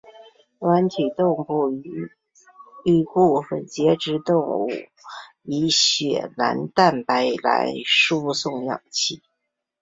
[0.57, 4.67] 软体动物与部分的节肢动物
[5.43, 9.21] 以血蓝蛋白来输送氧气。